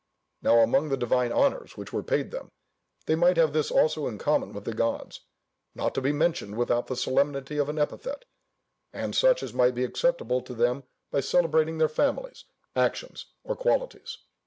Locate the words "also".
3.69-4.07